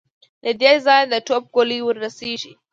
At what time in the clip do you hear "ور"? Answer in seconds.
1.83-1.95